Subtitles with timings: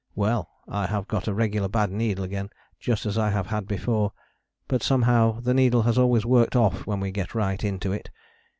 [0.15, 0.49] Well!
[0.67, 4.13] I have got a regular bad needle again, just as I have had before.
[4.67, 8.09] But somehow the needle has always worked off when we get right into it.